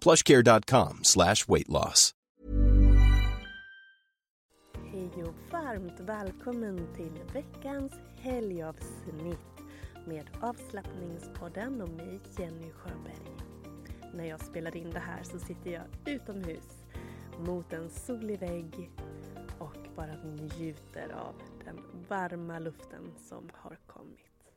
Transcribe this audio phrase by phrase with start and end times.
[0.00, 2.14] plushcare.com slash weight loss.
[4.92, 9.58] Hej och varmt välkommen till veckans helgavsnitt
[10.06, 13.36] med avslappningspodden och mig Jenny Sjöberg.
[14.14, 16.84] När jag spelar in det här så sitter jag utomhus
[17.38, 18.90] mot en solig vägg
[19.58, 24.52] och bara njuter av den varma luften som har kommit.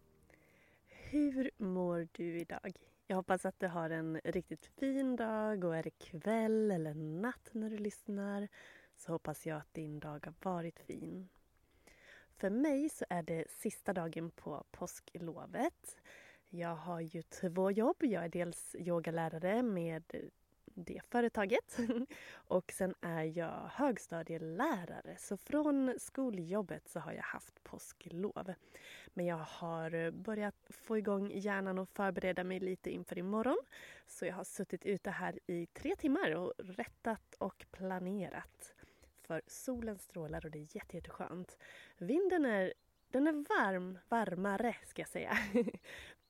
[0.87, 2.73] Hur mår du idag?
[3.11, 7.49] Jag hoppas att du har en riktigt fin dag och är det kväll eller natt
[7.51, 8.47] när du lyssnar
[8.97, 11.29] så hoppas jag att din dag har varit fin.
[12.37, 15.97] För mig så är det sista dagen på påsklovet.
[16.49, 17.97] Jag har ju två jobb.
[17.99, 20.03] Jag är dels yogalärare med
[20.75, 21.77] det företaget.
[22.33, 25.15] Och sen är jag högstadielärare.
[25.17, 28.53] Så från skoljobbet så har jag haft påsklov.
[29.13, 33.57] Men jag har börjat få igång hjärnan och förbereda mig lite inför imorgon.
[34.07, 38.73] Så jag har suttit ute här i tre timmar och rättat och planerat.
[39.21, 41.57] För solen strålar och det är jätte, jätteskönt.
[41.97, 42.73] Vinden är,
[43.09, 45.37] den är varm, varmare ska jag säga.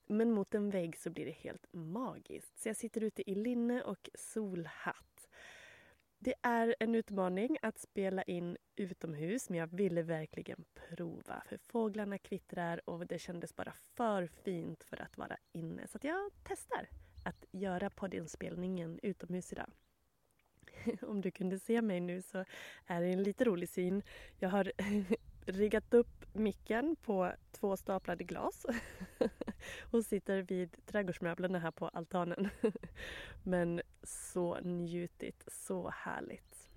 [0.06, 2.58] Men mot en vägg så blir det helt magiskt.
[2.58, 5.28] Så jag sitter ute i linne och solhatt.
[6.18, 12.18] Det är en utmaning att spela in utomhus men jag ville verkligen prova för fåglarna
[12.18, 15.86] kvittrar och det kändes bara för fint för att vara inne.
[15.86, 16.88] Så jag testar
[17.24, 19.70] att göra poddinspelningen utomhus idag.
[21.02, 22.44] Om du kunde se mig nu så
[22.86, 24.02] är det en lite rolig syn.
[24.38, 24.72] Jag har
[25.46, 28.66] riggat upp micken på två staplade glas
[29.90, 32.48] och sitter vid trädgårdsmöblerna här på altanen.
[33.42, 36.68] Men så njutigt, så härligt.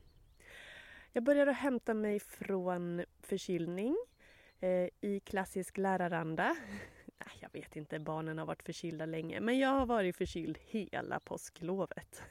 [1.12, 3.98] Jag börjar att hämta mig från förkylning
[4.60, 6.56] eh, i klassisk läraranda.
[7.40, 12.24] Jag vet inte, barnen har varit förkylda länge men jag har varit förkyld hela påsklovet.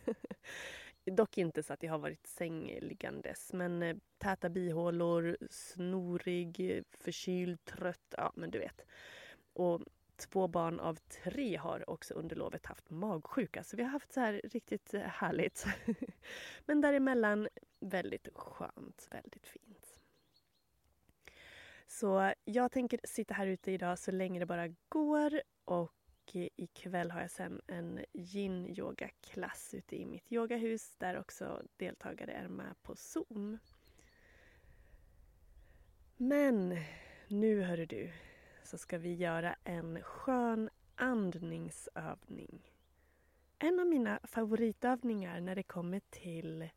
[1.04, 8.14] Dock inte så att jag har varit sängliggandes men eh, täta bihålor, snorig, förkyld, trött,
[8.16, 8.84] ja men du vet.
[9.52, 9.80] Och
[10.16, 14.20] två barn av tre har också under lovet haft magsjuka så vi har haft så
[14.20, 15.66] här riktigt eh, härligt.
[16.66, 17.48] men däremellan
[17.80, 20.00] väldigt skönt, väldigt fint.
[21.86, 25.92] Så jag tänker sitta här ute idag så länge det bara går och
[26.34, 32.82] ikväll har jag sen en yin-yoga-klass ute i mitt yogahus där också deltagare är med
[32.82, 33.58] på Zoom.
[36.16, 36.78] Men
[37.28, 38.12] nu hör du
[38.66, 42.72] så ska vi göra en skön andningsövning.
[43.58, 46.68] En av mina favoritövningar när det kommer till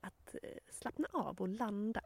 [0.00, 2.02] att eh, slappna av och landa.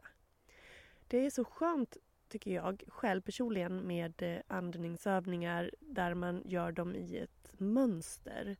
[1.07, 6.95] Det är så skönt tycker jag själv personligen med eh, andningsövningar där man gör dem
[6.95, 8.57] i ett mönster.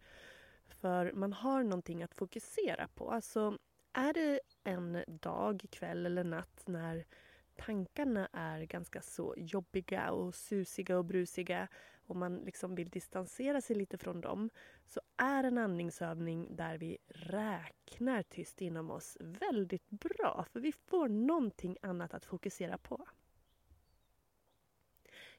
[0.68, 3.12] För man har någonting att fokusera på.
[3.12, 3.58] Alltså,
[3.94, 7.06] är det en dag, kväll eller natt när
[7.56, 11.68] tankarna är ganska så jobbiga och susiga och brusiga
[12.08, 14.50] och man liksom vill distansera sig lite från dem
[14.86, 21.08] så är en andningsövning där vi räknar tyst inom oss väldigt bra för vi får
[21.10, 23.06] någonting annat att fokusera på.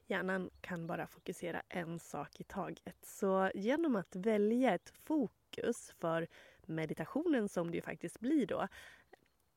[0.07, 3.05] Hjärnan kan bara fokusera en sak i taget.
[3.05, 6.27] Så genom att välja ett fokus för
[6.65, 8.67] meditationen som det ju faktiskt blir då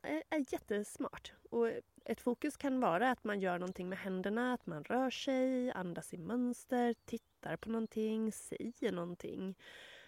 [0.03, 1.33] är, jättesmart.
[1.51, 1.71] Och
[2.09, 6.15] ett fokus kan vara att man gör någonting med händerna, att man rör sig, andas
[6.15, 9.59] i mönster, tittar på någonting, säger någonting.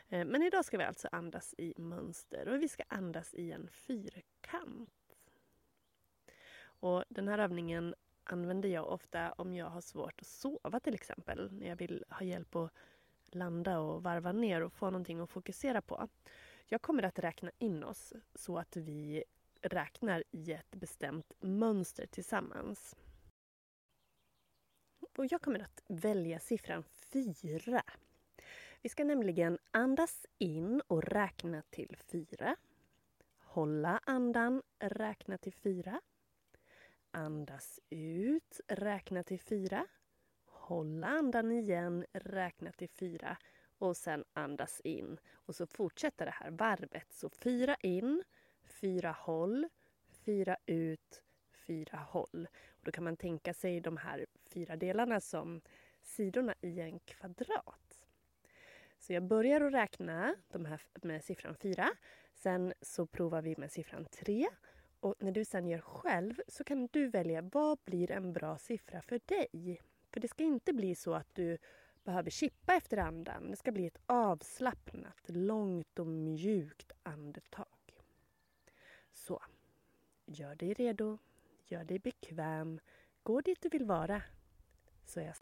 [0.08, 3.68] Eh, men idag ska vi alltså andas i mönster och vi ska andas i en
[3.68, 4.90] fyrkant.
[6.62, 7.94] Och den här övningen
[8.24, 11.52] använder jag ofta om jag har svårt att sova till exempel.
[11.52, 12.72] När jag vill ha hjälp att
[13.26, 16.08] landa och varva ner och få någonting att fokusera på.
[16.66, 19.24] Jag kommer att räkna in oss så att vi
[19.62, 22.96] räknar i ett bestämt mönster tillsammans.
[25.16, 27.82] Och jag kommer att välja siffran 4.
[28.82, 32.56] Vi ska nämligen andas in och räkna till 4.
[33.38, 36.00] Hålla andan, räkna till 4.
[37.10, 39.86] Andas ut, räkna till 4.
[40.44, 43.36] Hålla andan igen, räkna till 4
[43.78, 45.18] och sen andas in.
[45.32, 47.12] Och så fortsätter det här varvet.
[47.12, 48.22] Så 4 in,
[48.72, 49.68] fyra håll,
[50.24, 51.22] fyra ut,
[51.66, 52.48] fyra håll.
[52.68, 55.60] Och då kan man tänka sig de här fyra delarna som
[56.02, 58.06] sidorna i en kvadrat.
[58.98, 61.88] Så jag börjar att räkna de här med siffran 4.
[62.34, 64.48] Sen så provar vi med siffran 3.
[65.00, 69.02] Och när du sen gör själv så kan du välja vad blir en bra siffra
[69.02, 69.80] för dig.
[70.12, 71.58] För det ska inte bli så att du
[72.04, 73.50] behöver chippa efter andan.
[73.50, 77.79] Det ska bli ett avslappnat, långt och mjukt andetag.
[79.12, 79.42] Så,
[80.26, 81.18] gör dig redo,
[81.66, 82.80] gör dig bekväm,
[83.22, 84.22] gå dit du vill vara.
[85.04, 85.34] Så jag...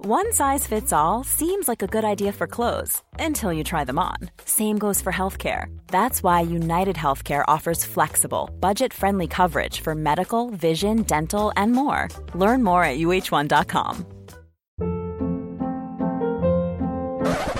[0.00, 3.98] One size fits all seems like a good idea for clothes until you try them
[3.98, 4.30] on.
[4.44, 5.66] Same goes for healthcare.
[5.88, 12.08] That's why United Healthcare offers flexible, budget friendly coverage for medical, vision, dental, and more.
[12.34, 14.06] Learn more at uh1.com.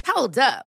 [0.07, 0.68] Hold up.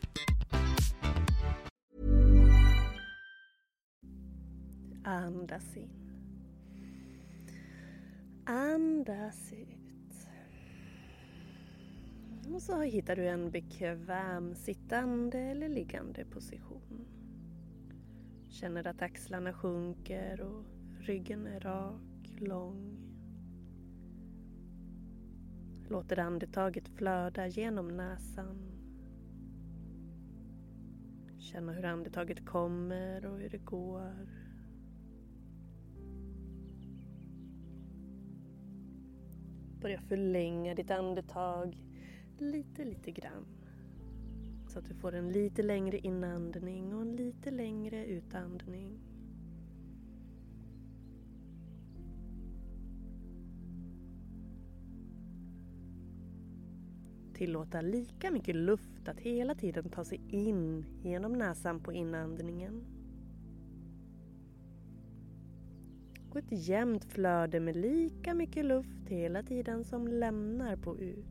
[5.21, 5.89] Andas in.
[8.45, 10.27] Andas ut.
[12.53, 17.05] Och så hittar du en bekväm sittande eller liggande position.
[18.49, 20.65] Känner att axlarna sjunker och
[20.99, 22.97] ryggen är rak, lång.
[25.89, 28.71] Låter andetaget flöda genom näsan.
[31.39, 34.40] Känna hur andetaget kommer och hur det går.
[39.81, 41.77] Börja förlänga ditt andetag
[42.37, 43.45] lite, lite grann.
[44.67, 48.99] Så att du får en lite längre inandning och en lite längre utandning.
[57.33, 63.00] Tillåta lika mycket luft att hela tiden ta sig in genom näsan på inandningen.
[66.31, 71.25] Och ett jämnt flöde med lika mycket luft hela tiden som lämnar på ut.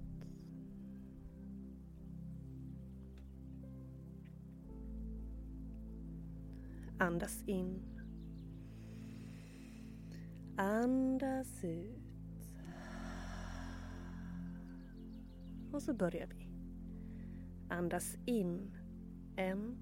[6.98, 7.82] Andas in.
[10.56, 12.52] Andas ut.
[15.72, 16.48] Och så börjar vi.
[17.68, 18.70] Andas in.
[19.36, 19.78] En,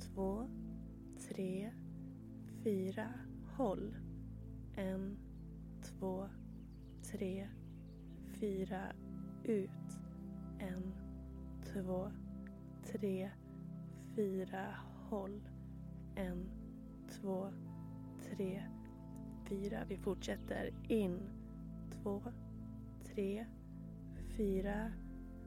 [0.00, 0.48] två,
[1.28, 1.72] tre,
[2.64, 3.08] fyra.
[3.56, 4.01] Håll.
[4.76, 5.16] En,
[5.82, 6.28] två,
[7.02, 7.48] tre,
[8.40, 8.92] fyra.
[9.44, 9.98] Ut.
[10.58, 10.94] En,
[11.64, 12.10] två,
[12.84, 13.30] tre,
[14.16, 14.74] fyra.
[15.10, 15.40] Håll.
[16.14, 16.50] En,
[17.10, 17.52] två,
[18.22, 18.62] tre,
[19.48, 19.84] fyra.
[19.88, 20.70] Vi fortsätter.
[20.88, 21.18] In.
[21.90, 22.22] Två,
[23.04, 23.46] tre,
[24.36, 24.92] fyra.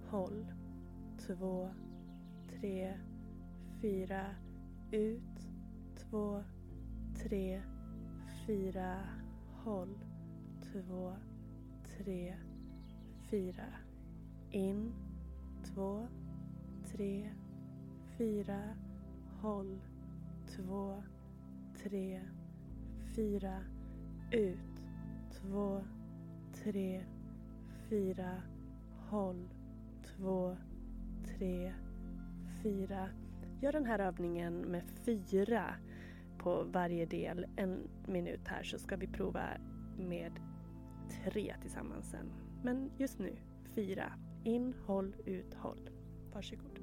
[0.10, 0.46] Håll.
[1.28, 1.70] Två,
[2.50, 2.94] tre,
[3.82, 4.36] fyra.
[4.92, 5.50] Ut.
[5.96, 6.44] Två,
[7.24, 7.62] tre,
[8.46, 9.00] fyra.
[9.64, 9.98] Håll.
[10.72, 11.14] Två,
[11.84, 12.36] tre,
[13.30, 13.68] fyra.
[14.52, 14.94] In.
[15.64, 16.08] Två,
[16.92, 17.32] tre,
[18.18, 18.62] fyra.
[19.42, 19.82] Håll.
[20.56, 21.04] Två,
[21.84, 22.22] tre,
[23.16, 23.62] fyra.
[24.32, 24.84] Ut.
[25.32, 25.84] Två,
[26.64, 27.06] tre,
[27.90, 28.42] fyra.
[29.10, 29.50] Håll.
[30.04, 30.58] Två,
[31.26, 31.74] tre,
[32.64, 33.10] fyra.
[33.62, 35.76] Gör den här övningen med fyra
[36.46, 39.44] på varje del en minut här så ska vi prova
[39.98, 40.32] med
[41.24, 42.34] tre tillsammans sen.
[42.64, 43.36] Men just nu,
[43.76, 44.14] fyra.
[44.44, 45.90] In, håll, ut, håll.
[46.34, 46.75] Varsågod.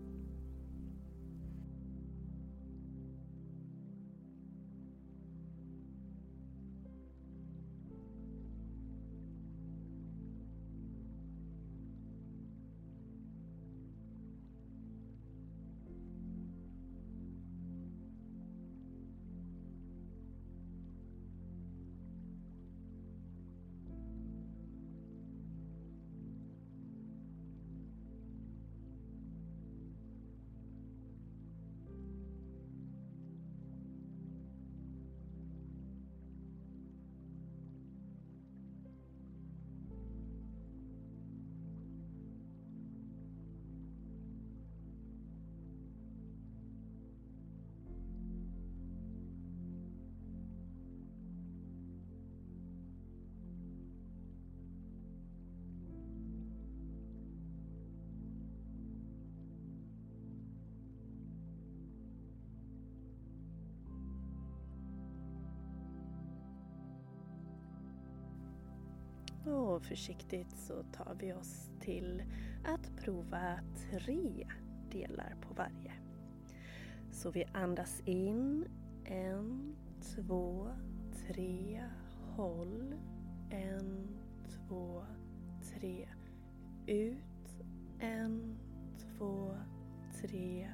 [69.46, 72.22] Och försiktigt så tar vi oss till
[72.64, 73.58] att prova
[73.90, 74.46] tre
[74.90, 75.92] delar på varje.
[77.10, 78.64] Så vi andas in.
[79.04, 80.68] En, två,
[81.26, 81.84] tre.
[82.36, 82.94] Håll.
[83.50, 84.08] En,
[84.48, 85.04] två,
[85.62, 86.08] tre.
[86.86, 87.64] Ut.
[87.98, 88.58] En,
[88.98, 89.56] två,
[90.20, 90.70] tre.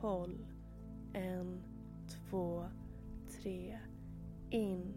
[0.00, 0.46] Håll.
[1.12, 1.62] En,
[2.08, 2.64] två,
[3.30, 3.78] tre.
[4.50, 4.94] In.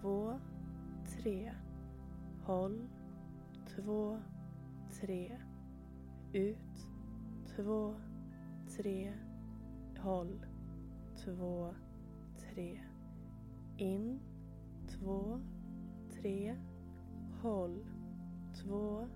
[0.00, 0.40] Två,
[1.06, 1.52] tre
[2.46, 2.88] Håll.
[3.68, 4.18] Två,
[5.00, 5.38] tre.
[6.32, 6.88] Ut.
[7.56, 7.94] Två,
[8.76, 9.12] tre.
[9.98, 10.46] Håll.
[11.24, 11.74] Två,
[12.36, 12.80] tre.
[13.76, 14.20] In.
[14.88, 15.40] Två,
[16.12, 16.56] tre.
[17.42, 17.86] Håll.
[18.62, 19.08] Två,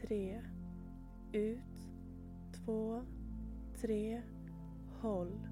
[0.00, 0.42] tre.
[1.32, 1.88] Ut.
[2.52, 3.02] Två,
[3.80, 4.22] tre.
[5.00, 5.48] Håll.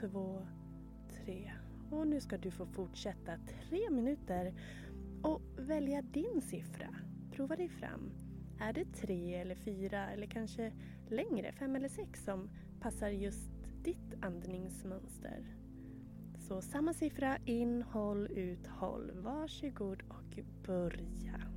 [0.00, 0.46] Två,
[1.10, 1.52] tre.
[1.90, 4.54] Och nu ska du få fortsätta tre minuter
[5.22, 6.88] och välja din siffra.
[7.32, 8.12] Prova dig fram.
[8.60, 10.72] Är det tre eller fyra eller kanske
[11.08, 12.50] längre, fem eller sex som
[12.80, 13.50] passar just
[13.84, 15.56] ditt andningsmönster?
[16.38, 19.10] Så samma siffra, in, håll, ut, håll.
[19.14, 21.49] Varsågod och börja.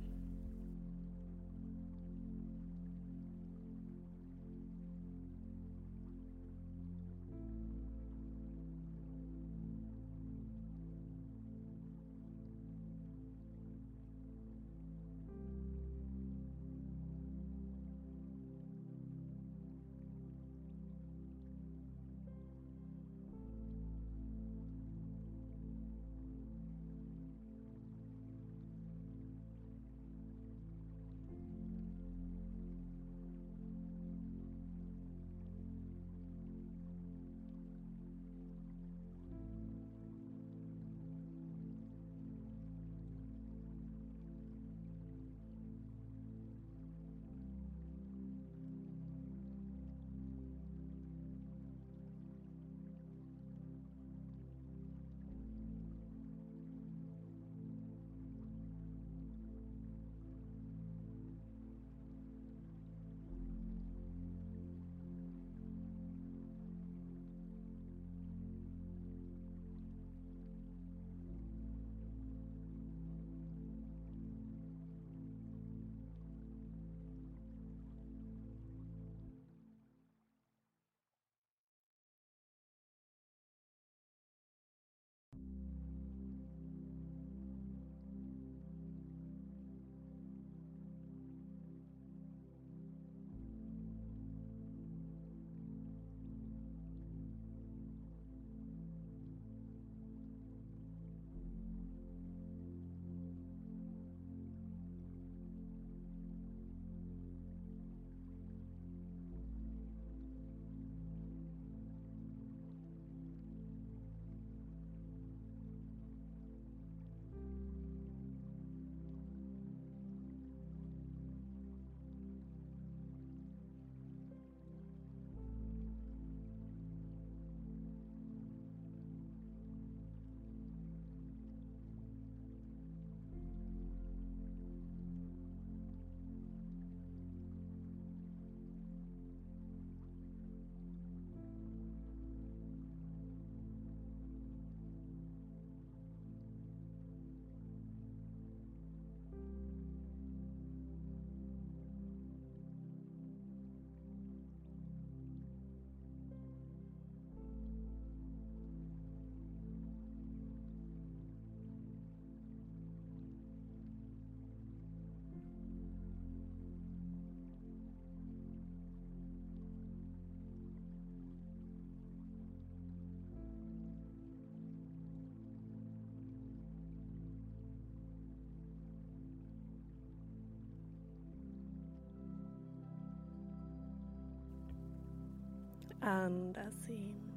[186.06, 187.32] Andas in.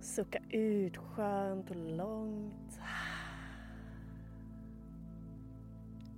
[0.00, 2.80] Sucka ut skönt och långt.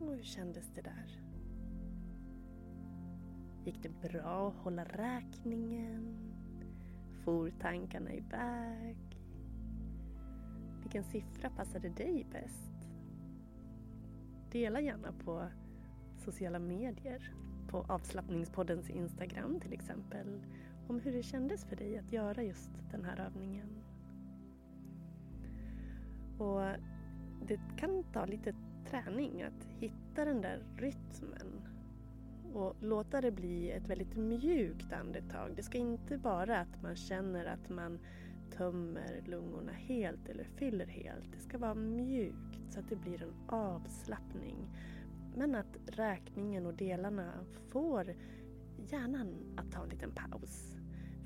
[0.00, 1.20] Och hur kändes det där?
[3.64, 6.16] Gick det bra att hålla räkningen?
[7.24, 8.96] For tankarna iväg?
[10.82, 12.88] Vilken siffra passade dig bäst?
[14.50, 15.48] Dela gärna på
[16.16, 17.34] sociala medier,
[17.74, 20.40] på avslappningspoddens Instagram till exempel,
[20.88, 23.68] om hur det kändes för dig att göra just den här övningen.
[26.38, 26.62] Och
[27.46, 28.54] det kan ta lite
[28.90, 31.68] träning att hitta den där rytmen
[32.52, 35.52] och låta det bli ett väldigt mjukt andetag.
[35.56, 37.98] Det ska inte vara att man känner att man
[38.50, 41.32] tömmer lungorna helt eller fyller helt.
[41.32, 44.56] Det ska vara mjukt så att det blir en avslappning.
[45.36, 48.14] Men att räkningen och delarna får
[48.76, 50.76] hjärnan att ta en liten paus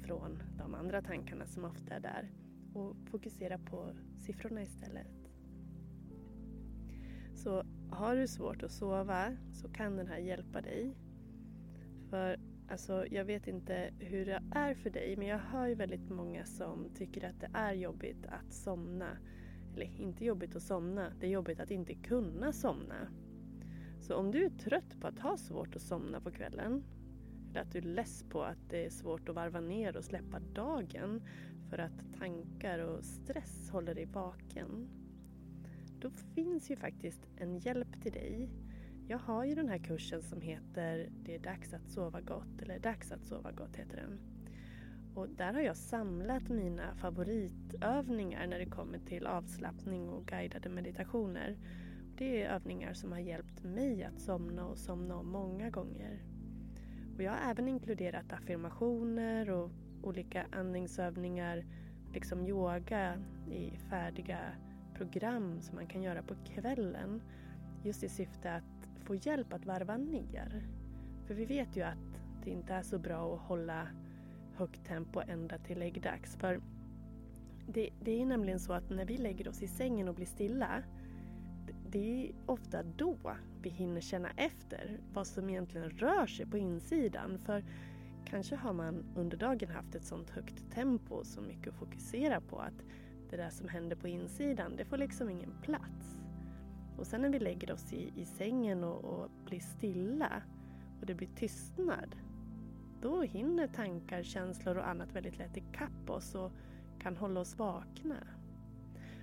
[0.03, 2.31] från de andra tankarna som ofta är där
[2.75, 5.07] och fokusera på siffrorna istället.
[7.35, 10.97] Så har du svårt att sova så kan den här hjälpa dig.
[12.11, 16.11] För alltså, jag vet inte hur det är för dig men jag hör ju väldigt
[16.11, 19.19] många som tycker att det är jobbigt att somna.
[19.75, 23.09] Eller inte jobbigt att somna, det är jobbigt att inte kunna somna.
[24.09, 26.85] Så om du är trött på att ha svårt att somna på kvällen
[27.51, 30.41] eller att du är less på att det är svårt att varva ner och släppa
[30.41, 31.23] dagen
[31.71, 34.89] för att tankar och stress håller dig vaken.
[36.01, 38.51] Då finns ju faktiskt en hjälp till dig.
[39.09, 42.79] Jag har ju den här kursen som heter Det är dags att sova gott, eller
[42.79, 44.21] Dags att sova gott heter den.
[45.15, 51.57] Och där har jag samlat mina favoritövningar när det kommer till avslappning och guidade meditationer.
[52.19, 56.23] Det är övningar som har hjälpt mig att somna och somna om många gånger.
[57.17, 59.71] Och jag har även inkluderat affirmationer och
[60.03, 61.65] olika andningsövningar,
[62.13, 64.39] liksom yoga i färdiga
[64.95, 67.23] program som man kan göra på kvällen.
[67.85, 70.69] Just i syfte att få hjälp att varva ner.
[71.27, 73.89] För vi vet ju att det inte är så bra att hålla
[74.55, 76.37] högt tempo ända till läggdags.
[76.37, 76.61] För
[77.67, 80.83] det, det är nämligen så att när vi lägger oss i sängen och blir stilla
[81.91, 83.17] det är ofta då
[83.63, 87.39] vi hinner känna efter vad som egentligen rör sig på insidan.
[87.39, 87.65] För
[88.25, 92.59] kanske har man under dagen haft ett sånt högt tempo så mycket att fokusera på
[92.59, 92.85] att
[93.31, 96.21] det där som händer på insidan, det får liksom ingen plats.
[96.99, 100.43] Och sen när vi lägger oss i, i sängen och, och blir stilla
[101.01, 102.17] och det blir tystnad,
[103.01, 106.53] då hinner tankar, känslor och annat väldigt lätt ikapp oss och
[106.99, 108.17] kan hålla oss vakna.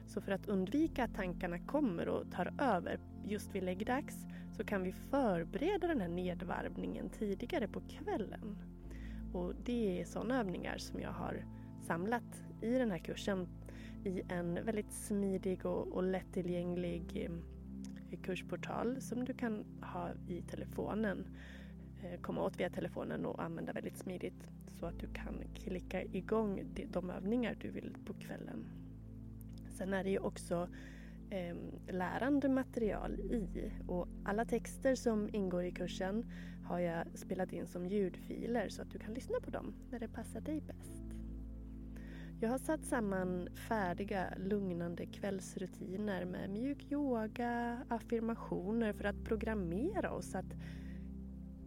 [0.06, 4.16] Så för att undvika att tankarna kommer och tar över just vid läggdags
[4.58, 8.58] så kan vi förbereda den här nedvarvningen tidigare på kvällen.
[9.34, 11.46] Och det är sådana övningar som jag har
[11.82, 13.48] samlat i den här kursen
[14.06, 17.30] i en väldigt smidig och, och lättillgänglig
[18.12, 21.28] eh, kursportal som du kan ha i telefonen.
[22.04, 24.48] Eh, komma åt via telefonen och använda väldigt smidigt
[24.80, 28.66] så att du kan klicka igång de övningar du vill på kvällen.
[29.78, 30.68] Sen är det ju också
[31.30, 31.56] eh,
[31.88, 36.26] lärande material i och alla texter som ingår i kursen
[36.66, 40.08] har jag spelat in som ljudfiler så att du kan lyssna på dem när det
[40.08, 41.04] passar dig bäst.
[42.40, 50.36] Jag har satt samman färdiga lugnande kvällsrutiner med mjuk yoga, affirmationer för att programmera oss
[50.36, 50.54] att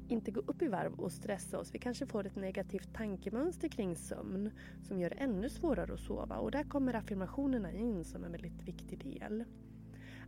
[0.09, 1.75] inte gå upp i varv och stressa oss.
[1.75, 4.51] Vi kanske får ett negativt tankemönster kring sömn
[4.83, 8.62] som gör det ännu svårare att sova och där kommer affirmationerna in som en väldigt
[8.62, 9.44] viktig del.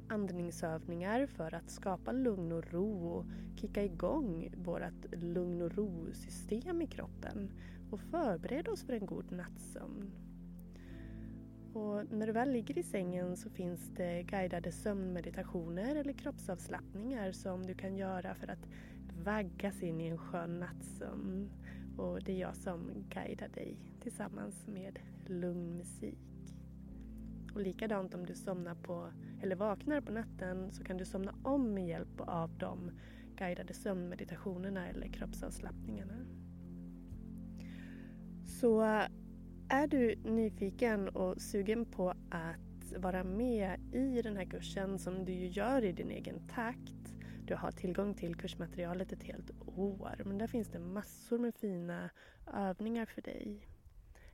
[0.08, 3.24] Andningsövningar för att skapa lugn och ro och
[3.56, 7.50] kicka igång vårt lugn och ro-system i kroppen
[7.90, 10.10] och förbereda oss för en god nattsömn.
[11.72, 17.66] Och när du väl ligger i sängen så finns det guidade sömnmeditationer eller kroppsavslappningar som
[17.66, 18.68] du kan göra för att
[19.24, 21.50] vaggas in i en skön nattsömn.
[21.96, 26.18] Och det är jag som guidar dig tillsammans med lugn musik.
[27.54, 31.74] Och likadant om du somnar på, eller vaknar på natten så kan du somna om
[31.74, 32.90] med hjälp av de
[33.36, 36.26] guidade sömnmeditationerna eller kroppsavslappningarna.
[38.46, 38.80] Så
[39.68, 45.32] är du nyfiken och sugen på att vara med i den här kursen som du
[45.32, 46.99] ju gör i din egen takt
[47.50, 50.22] du har tillgång till kursmaterialet ett helt år.
[50.24, 52.10] Men där finns det massor med fina
[52.54, 53.68] övningar för dig.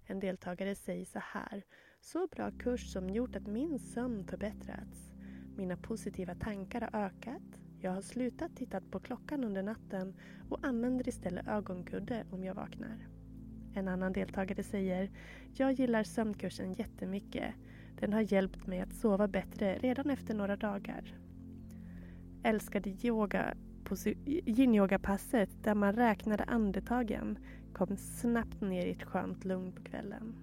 [0.04, 1.62] En deltagare säger så här.
[2.00, 5.10] Så bra kurs som gjort att min sömn förbättrats.
[5.56, 7.42] Mina positiva tankar har ökat.
[7.80, 10.14] Jag har slutat titta på klockan under natten
[10.50, 13.08] och använder istället ögonkudde om jag vaknar.
[13.74, 15.10] En annan deltagare säger
[15.54, 17.54] Jag gillar sömnkursen jättemycket.
[18.00, 21.25] Den har hjälpt mig att sova bättre redan efter några dagar.
[22.46, 23.54] Älskade yoga
[24.26, 27.38] yin-yoga-passet där man räknade andetagen
[27.72, 30.34] kom snabbt ner i ett skönt lugn på kvällen.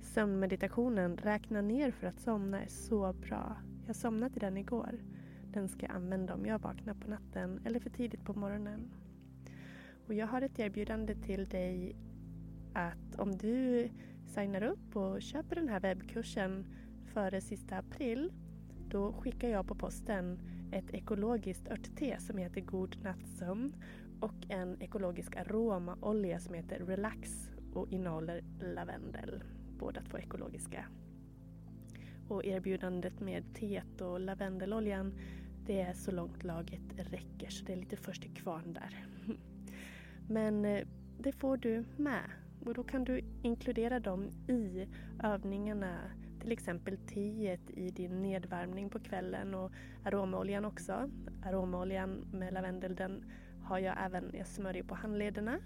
[0.00, 3.56] Sömnmeditationen Räkna ner för att somna är så bra.
[3.86, 5.00] Jag somnade till den igår.
[5.52, 8.90] Den ska jag använda om jag vaknar på natten eller för tidigt på morgonen.
[10.06, 11.96] Och jag har ett erbjudande till dig
[12.72, 13.88] att om du
[14.26, 16.66] signar upp och köper den här webbkursen
[17.04, 18.32] före sista april
[18.88, 20.38] då skickar jag på posten
[20.72, 23.74] ett ekologiskt örtte som heter God nattsömn
[24.20, 29.42] och en ekologisk aromaolja som heter Relax och innehåller lavendel.
[29.78, 30.84] Båda två ekologiska.
[32.28, 35.14] Och erbjudandet med teet och lavendeloljan
[35.66, 39.06] det är så långt laget räcker så det är lite först till kvarn där.
[40.28, 40.86] Men eh,
[41.18, 42.30] det får du med
[42.66, 44.88] och då kan du inkludera dem i
[45.22, 45.98] övningarna
[46.40, 49.72] till exempel teet i din nedvärmning på kvällen och
[50.04, 51.10] aromoljan också.
[51.44, 53.24] Aromoljan med lavendel den
[53.62, 55.58] har jag även, jag smörjer på handlederna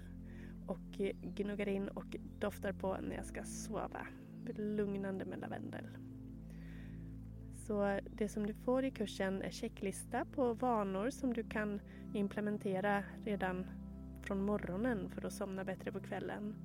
[0.67, 4.07] och gnuggar in och doftar på när jag ska sova.
[4.57, 5.85] Lugnande med lavendel.
[7.67, 11.81] Så det som du får i kursen är checklista på vanor som du kan
[12.13, 13.65] implementera redan
[14.21, 16.55] från morgonen för att somna bättre på kvällen.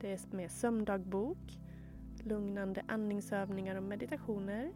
[0.00, 1.58] Det är med sömndagbok,
[2.26, 4.72] lugnande andningsövningar och meditationer,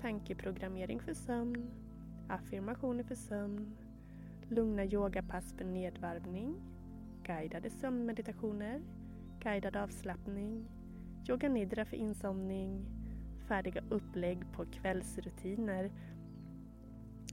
[0.00, 1.70] tankeprogrammering för sömn,
[2.28, 3.76] affirmationer för sömn,
[4.48, 6.56] lugna yogapass för nedvarvning,
[7.22, 8.82] guidade sömnmeditationer,
[9.40, 10.68] guidad avslappning,
[11.28, 12.86] yoga nidra för insomning,
[13.48, 15.90] färdiga upplägg på kvällsrutiner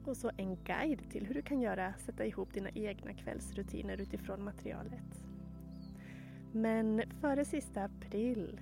[0.06, 4.44] och så en guide till hur du kan göra, sätta ihop dina egna kvällsrutiner utifrån
[4.44, 5.24] materialet.
[6.52, 8.60] Men före sista april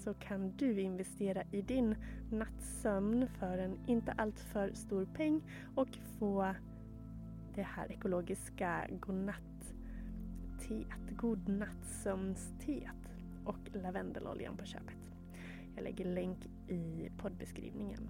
[0.00, 1.94] så kan du investera i din
[2.30, 5.42] nattsömn för en inte alltför stor peng
[5.74, 6.54] och få
[7.54, 9.56] det här ekologiska godnatt-teet,
[11.16, 13.12] godnattsömnsteet
[13.44, 14.96] och lavendeloljan på köpet.
[15.74, 18.08] Jag lägger länk i poddbeskrivningen.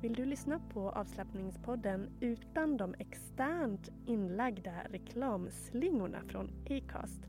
[0.00, 7.20] Vill du lyssna på avslappningspodden utan de externt inlagda reklamslingorna från Acast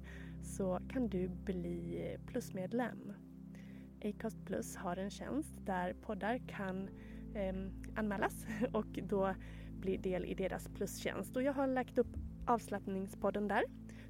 [0.45, 3.13] så kan du bli plusmedlem.
[4.03, 6.89] Acast Plus har en tjänst där poddar kan
[7.35, 7.55] eh,
[7.95, 9.35] anmälas och då
[9.79, 11.35] bli del i deras plustjänst.
[11.35, 13.63] Och jag har lagt upp avslappningspodden där.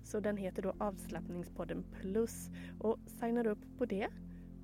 [0.04, 2.50] Så den heter då avslappningspodden plus.
[2.80, 4.08] Och signar upp på det,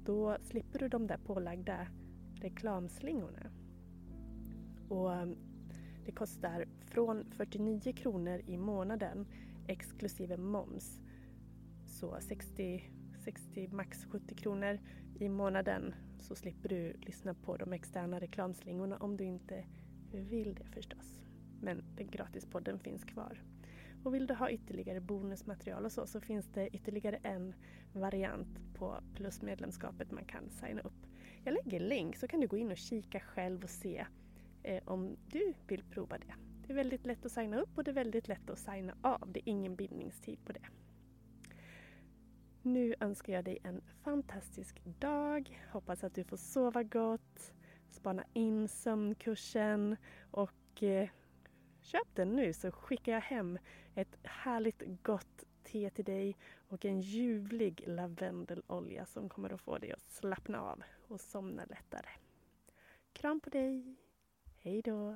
[0.06, 1.88] då slipper du de där pålagda
[2.36, 3.52] reklamslingorna.
[4.90, 5.36] Och ehm,
[6.06, 9.28] det kostar från 49 kronor i månaden
[9.68, 11.01] exklusive moms
[12.02, 12.84] så 60,
[13.24, 14.80] 60, max 70 kronor
[15.20, 19.66] i månaden så slipper du lyssna på de externa reklamslingorna om du inte
[20.12, 21.22] vill det förstås.
[21.60, 23.42] Men den gratispodden finns kvar.
[24.04, 27.54] Och vill du ha ytterligare bonusmaterial och så, så finns det ytterligare en
[27.94, 31.08] variant på plusmedlemskapet man kan signa upp.
[31.44, 34.06] Jag lägger länk så kan du gå in och kika själv och se
[34.64, 36.34] eh, om du vill prova det.
[36.68, 39.32] Det är väldigt lätt att signa upp och det är väldigt lätt att signa av.
[39.32, 40.81] Det är ingen bindningstid på det.
[42.64, 45.66] Nu önskar jag dig en fantastisk dag.
[45.72, 47.54] Hoppas att du får sova gott,
[47.90, 49.98] spana in sömnkursen
[50.32, 51.10] och eh,
[51.82, 53.60] köp den nu så skickar jag hem
[53.96, 59.92] ett härligt gott te till dig och en ljuvlig lavendelolja som kommer att få dig
[59.92, 62.10] att slappna av och somna lättare.
[63.14, 63.96] Kram på dig!
[64.58, 65.16] Hej då!